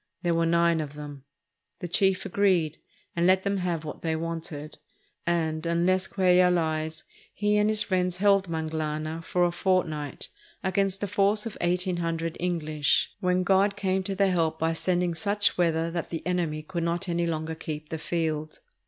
[0.23, 1.25] There were nine of them.
[1.77, 2.79] The chief agreed,
[3.15, 4.79] and let them have what they wanted;
[5.27, 10.29] and, unless Cuellar lies, he and his friends held "Manglana" for a fortnight
[10.63, 15.13] against a force of eighteen hundred Enghsh, when God came to their help by sending
[15.13, 18.57] such weather that the enemy could not any longer keep the field.